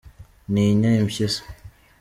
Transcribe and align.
ntinya 0.51 0.89
impyisi. 1.01 1.41